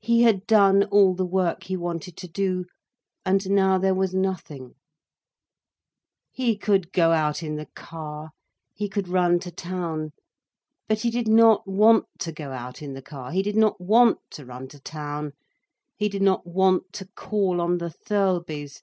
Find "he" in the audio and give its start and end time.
0.00-0.22, 1.64-1.76, 6.30-6.56, 8.76-8.88, 11.00-11.10, 13.32-13.42, 15.96-16.08